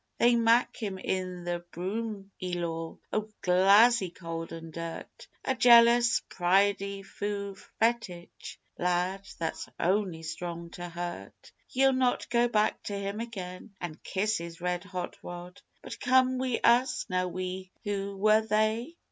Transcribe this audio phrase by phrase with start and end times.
[0.17, 8.57] They mak' him in the Broomielaw, o' Glasgie cold an' dirt, A jealous, pridefu' fetich,
[8.79, 14.39] lad, that's only strong to hurt, Ye'll not go back to Him again an' kiss
[14.39, 18.97] His red hot rod, But come wi' Us" (Now, who were They?)